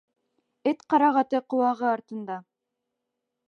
Эт 0.71 0.81
ҡарағаты 0.93 1.43
ҡыуағы 1.55 1.87
артында. 1.93 2.41